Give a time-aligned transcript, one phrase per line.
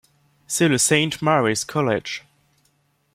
[0.47, 2.25] C’est le ‘Saint-Mary’s College’.